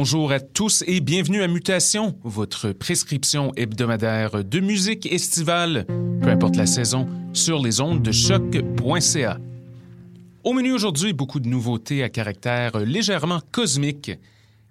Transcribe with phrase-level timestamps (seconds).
[0.00, 5.84] Bonjour à tous et bienvenue à Mutation, votre prescription hebdomadaire de musique estivale,
[6.22, 9.36] peu importe la saison, sur les ondes de choc.ca.
[10.42, 14.12] Au menu aujourd'hui, beaucoup de nouveautés à caractère légèrement cosmique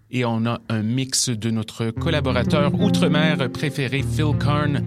[0.09, 4.83] et on a un mix de notre collaborateur outre-mer préféré Phil Karn,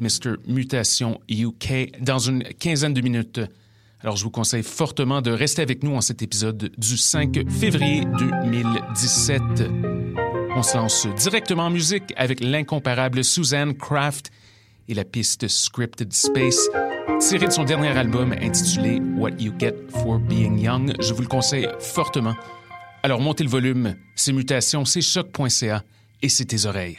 [0.00, 0.36] Mr.
[0.46, 3.42] Mutation UK, dans une quinzaine de minutes.
[4.00, 8.04] Alors, je vous conseille fortement de rester avec nous en cet épisode du 5 février
[8.18, 9.42] 2017.
[10.54, 14.30] On se lance directement en musique avec l'incomparable Suzanne Kraft
[14.88, 16.68] et la piste Scripted Space,
[17.18, 20.94] tirée de son dernier album intitulé What You Get for Being Young.
[21.00, 22.36] Je vous le conseille fortement.
[23.02, 25.82] Alors, montez le volume, c'est Mutation, c'est choc.ca
[26.22, 26.98] et c'est tes oreilles.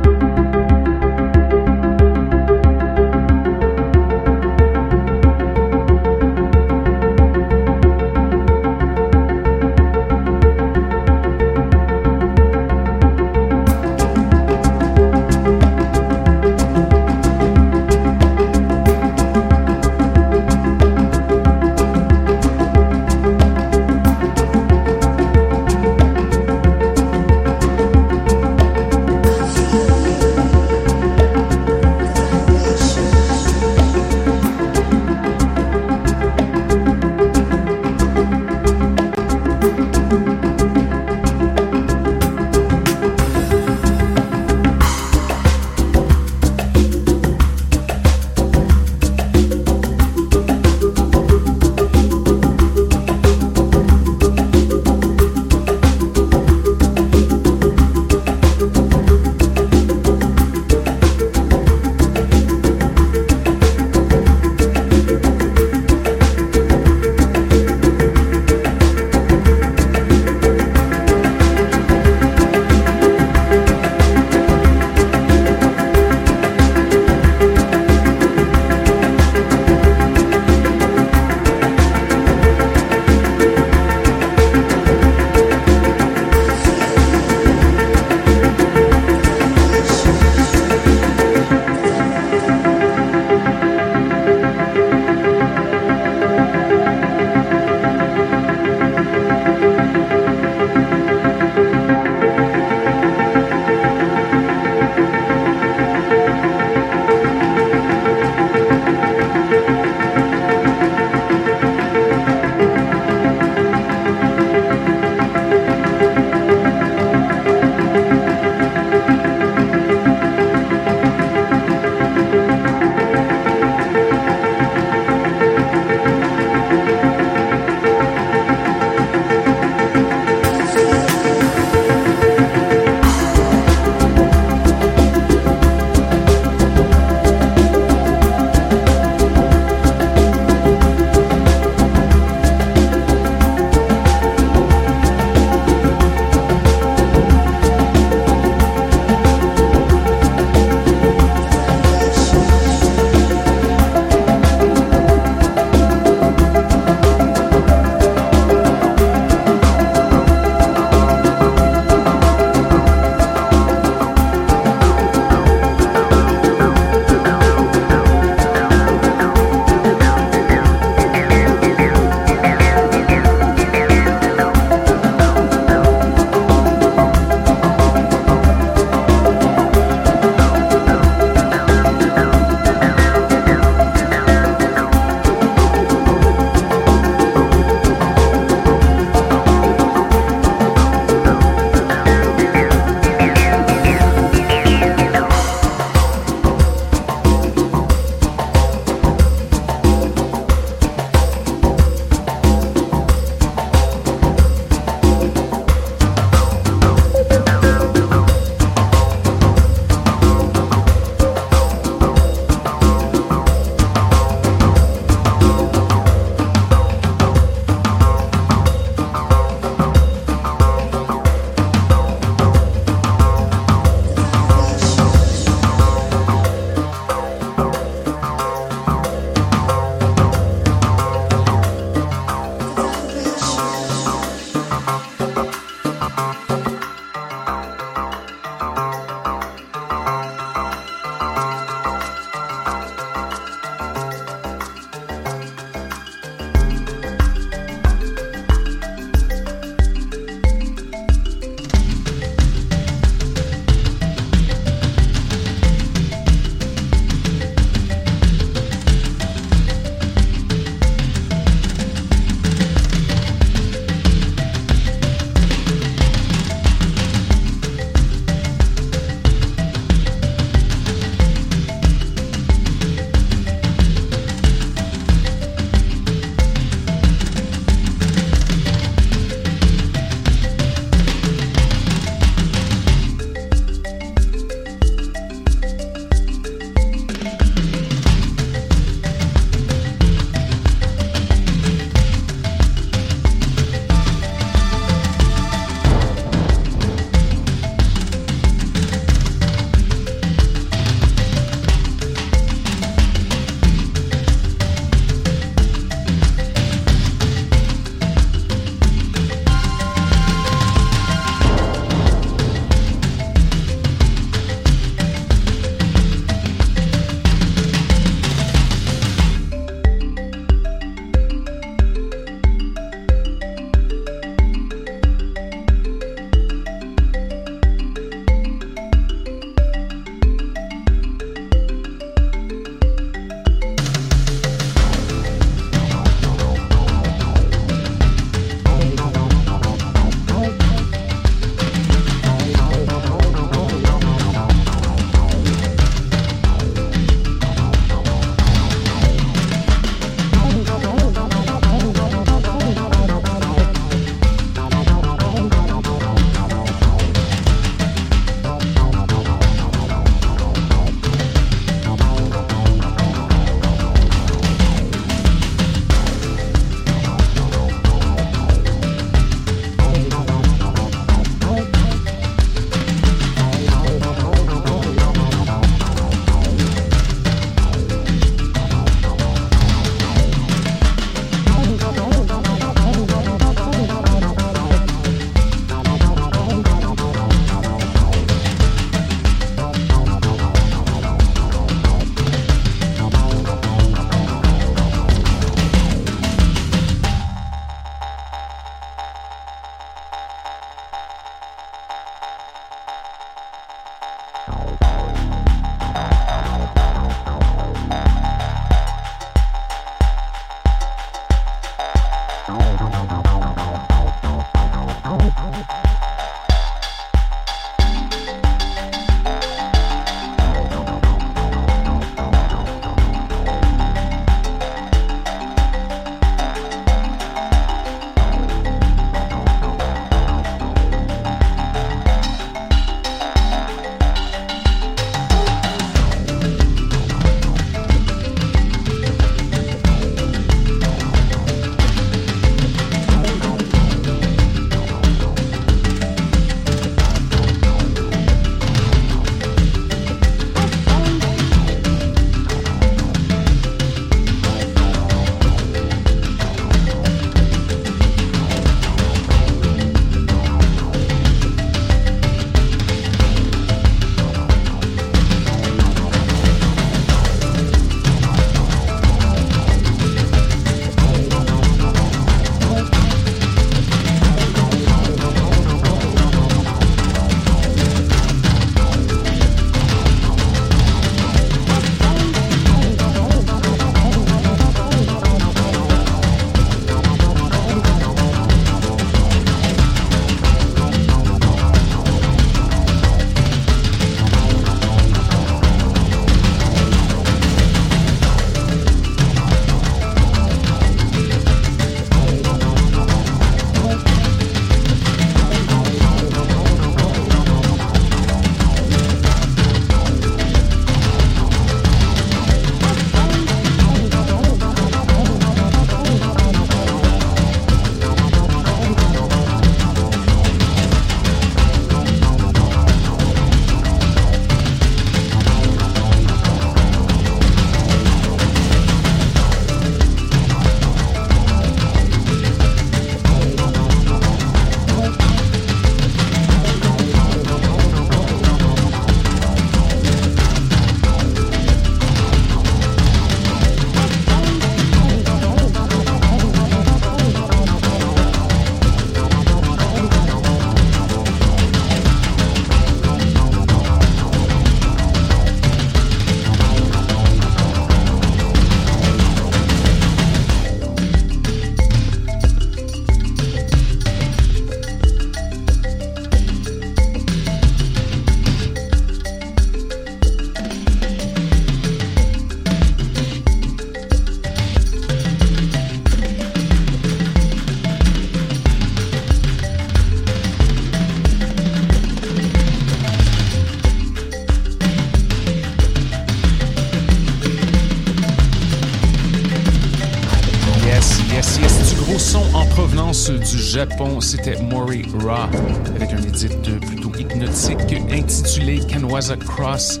[594.20, 595.48] C'était Mori Ra,
[595.96, 596.48] avec un édit
[596.86, 600.00] plutôt hypnotique intitulé Kanwaza Cross.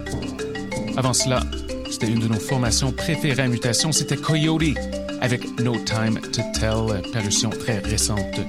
[0.96, 1.40] Avant cela,
[1.90, 4.76] c'était une de nos formations préférées à mutation, c'était Coyote,
[5.20, 8.40] avec No Time to Tell, parution très récente.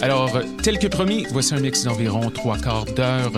[0.00, 3.32] Alors, tel que promis, voici un mix d'environ trois quarts d'heure,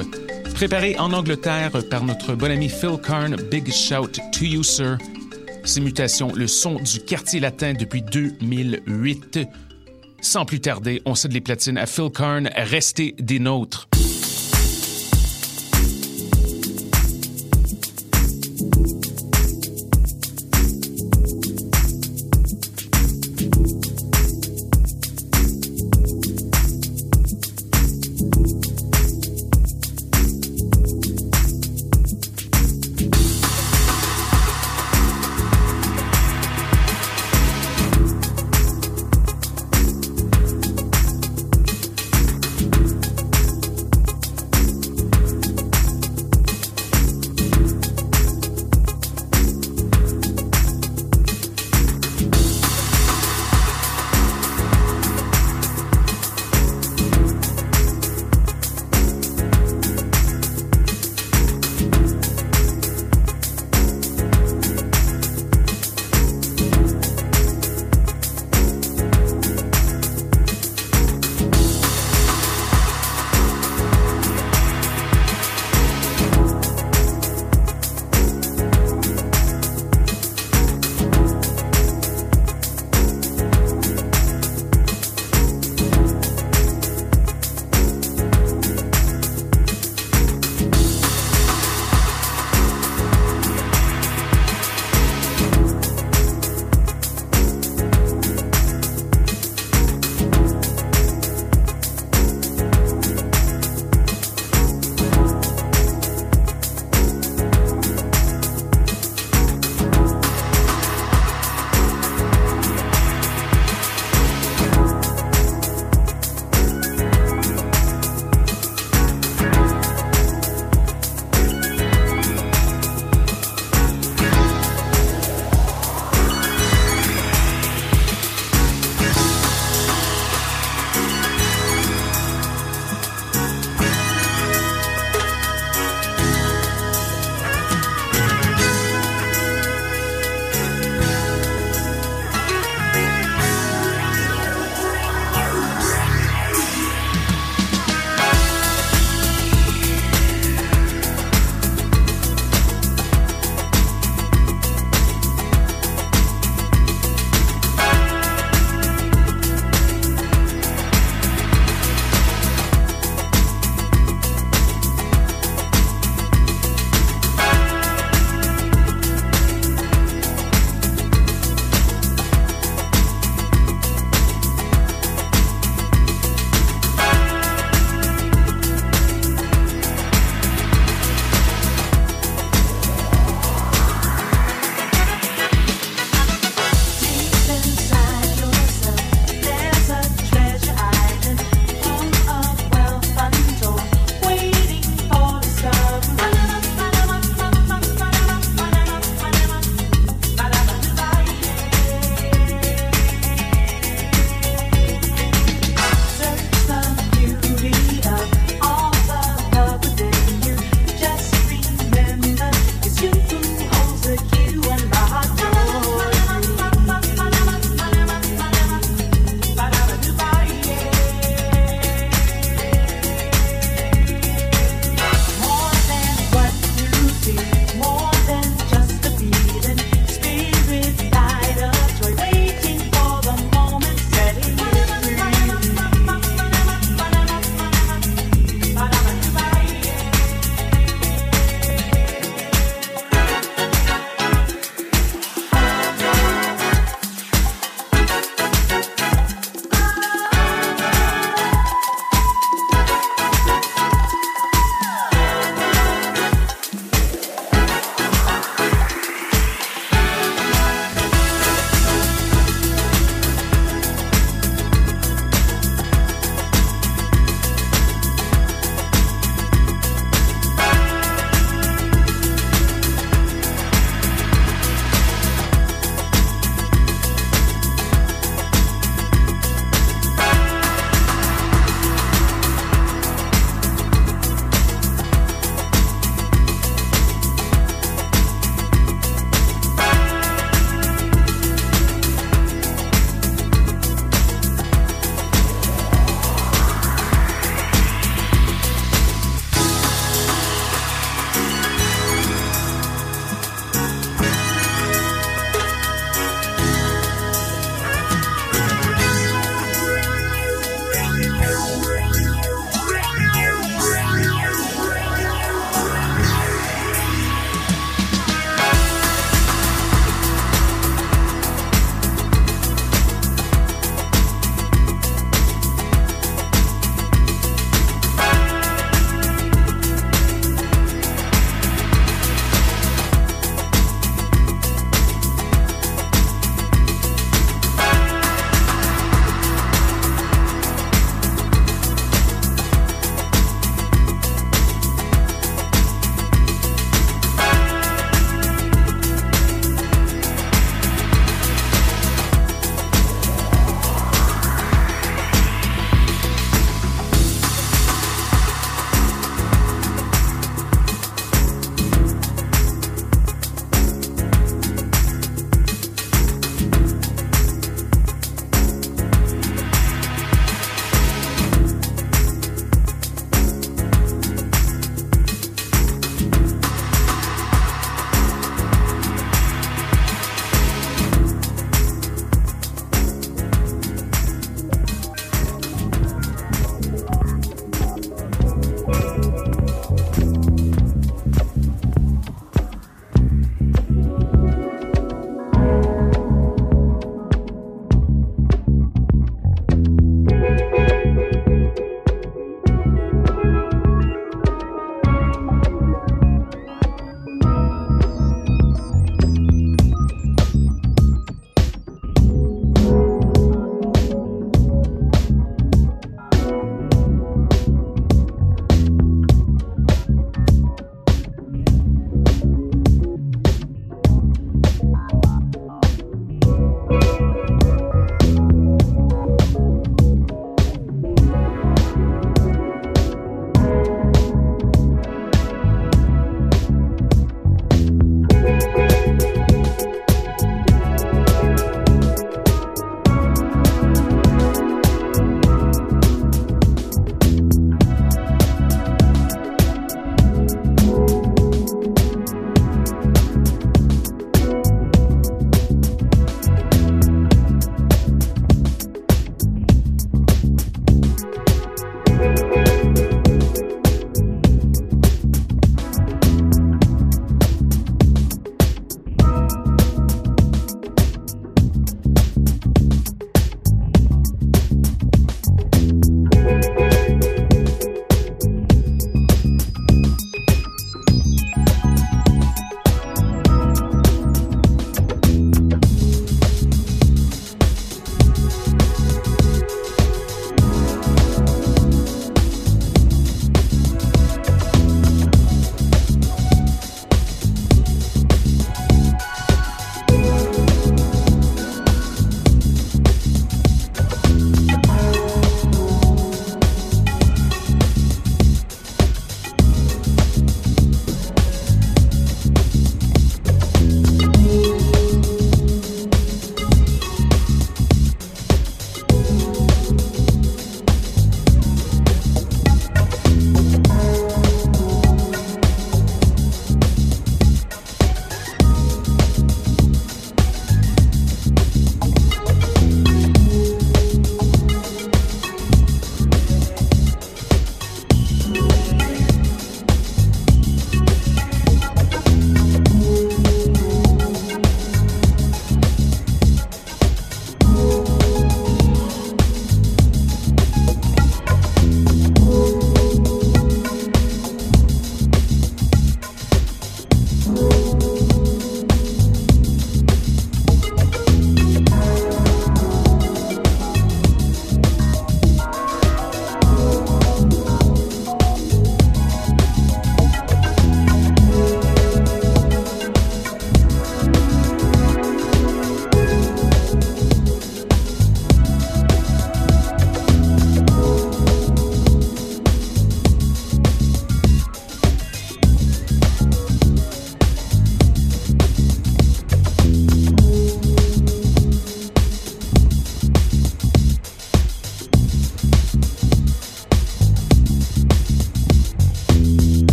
[0.55, 3.37] préparé en Angleterre par notre bon ami Phil Karn.
[3.51, 4.99] Big shout to you, sir.
[5.65, 9.39] Ces mutations, le son du quartier latin depuis 2008.
[10.23, 12.51] Sans plus tarder, on cède les platines à Phil Karn.
[12.55, 13.89] Restez des nôtres.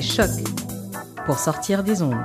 [0.00, 0.30] Choc
[1.26, 2.24] pour sortir des ondes.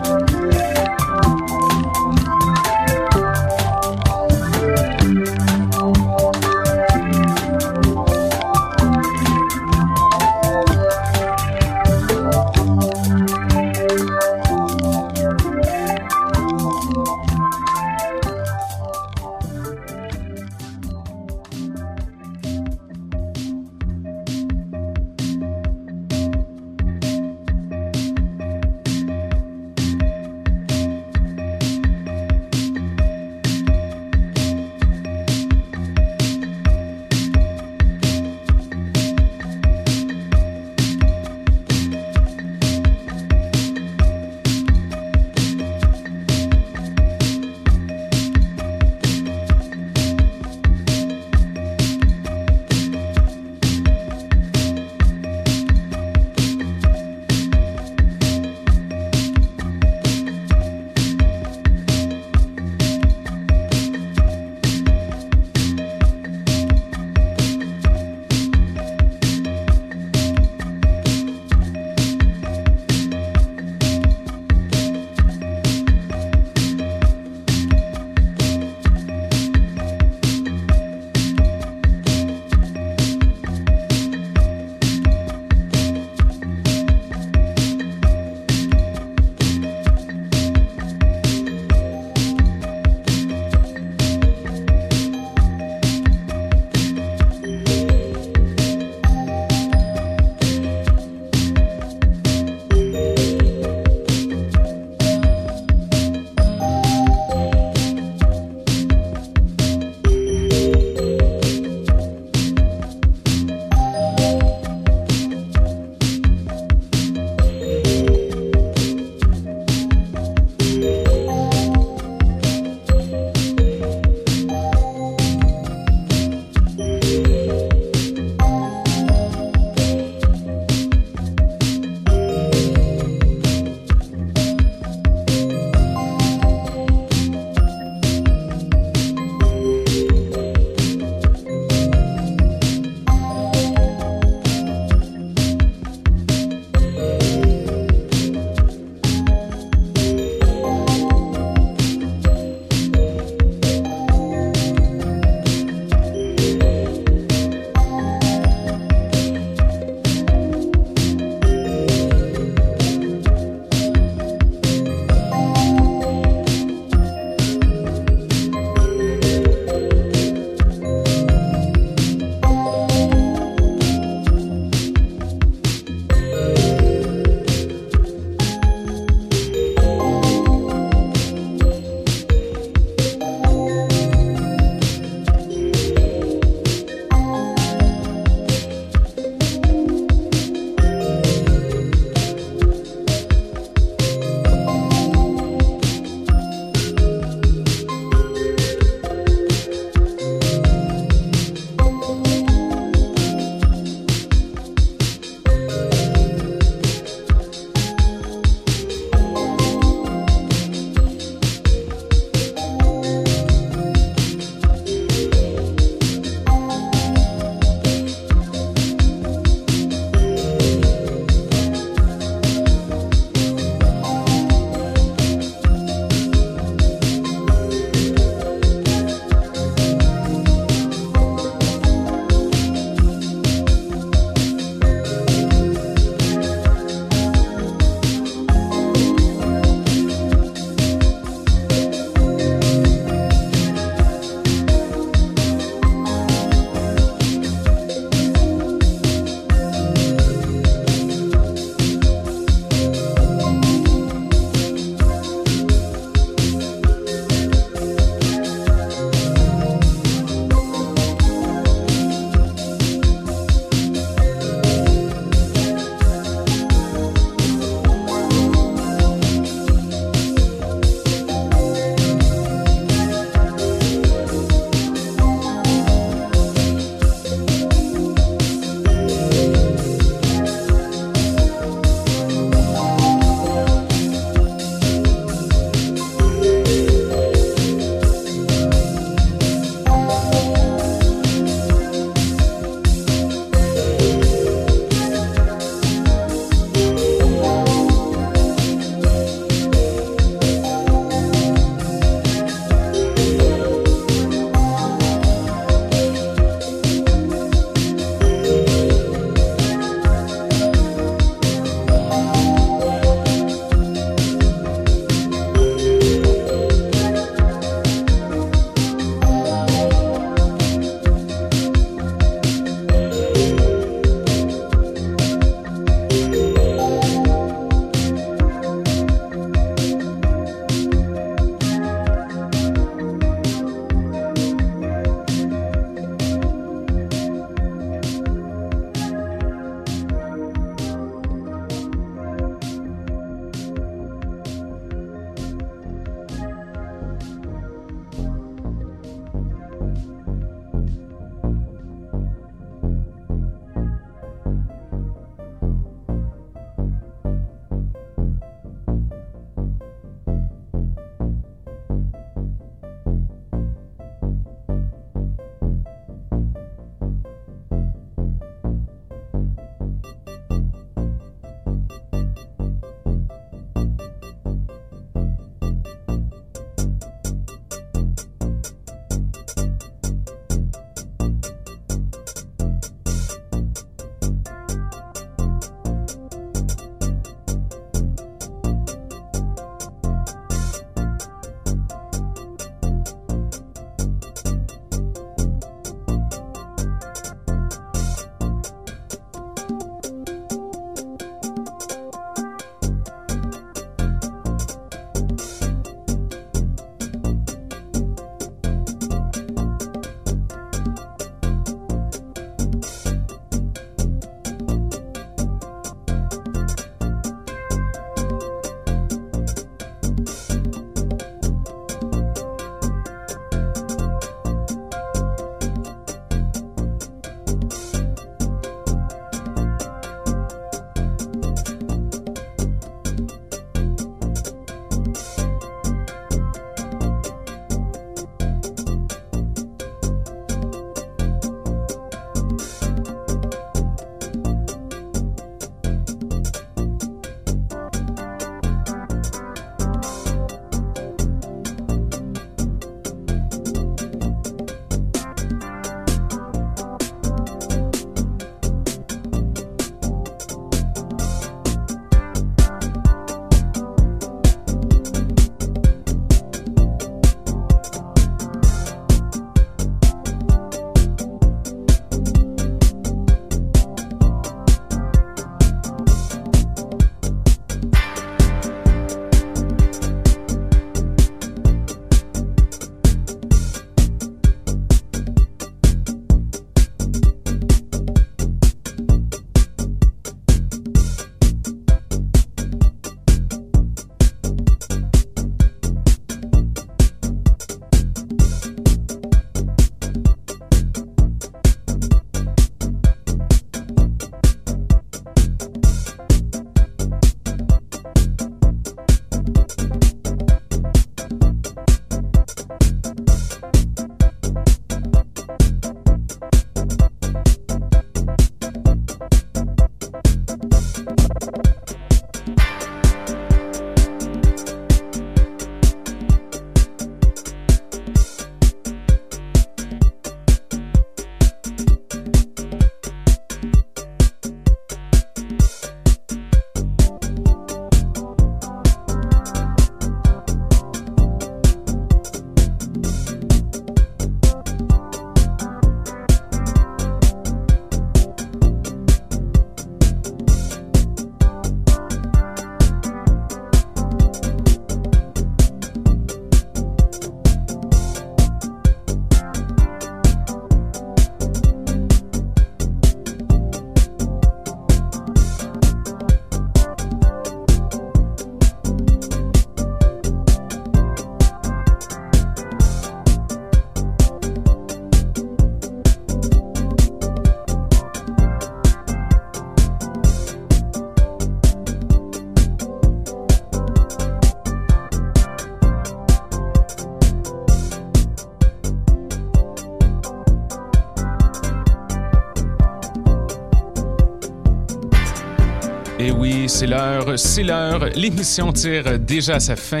[596.74, 598.04] C'est l'heure, c'est l'heure.
[598.16, 600.00] L'émission tire déjà sa fin.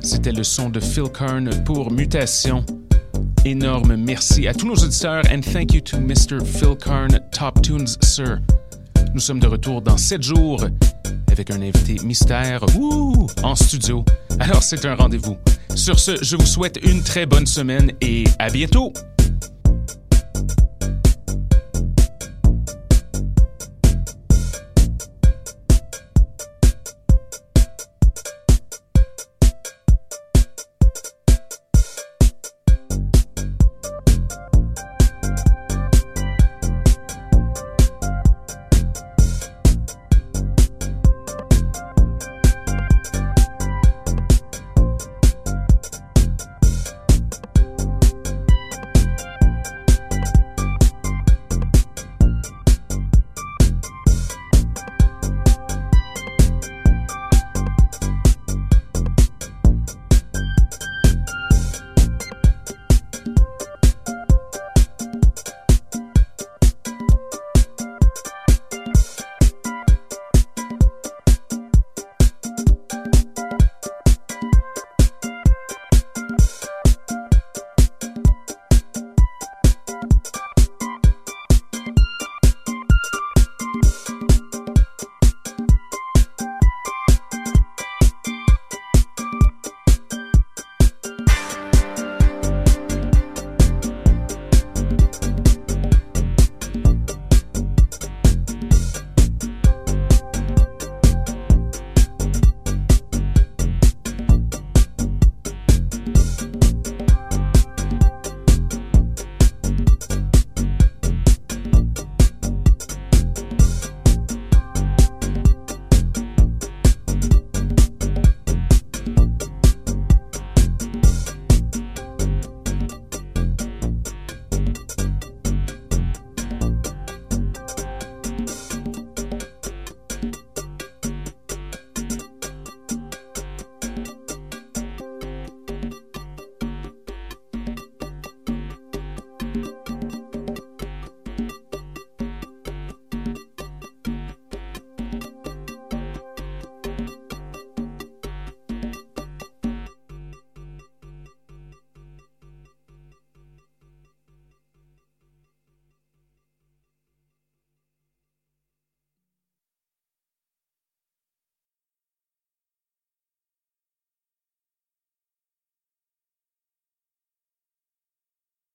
[0.00, 2.64] C'était le son de Phil Kern pour Mutation.
[3.44, 6.42] Énorme merci à tous nos auditeurs and thank you to Mr.
[6.42, 8.38] Phil Kern, Top Tunes Sir.
[9.12, 10.64] Nous sommes de retour dans 7 jours
[11.30, 12.64] avec un invité mystère
[13.42, 14.02] en studio.
[14.40, 15.36] Alors c'est un rendez-vous.
[15.74, 18.90] Sur ce, je vous souhaite une très bonne semaine et à bientôt.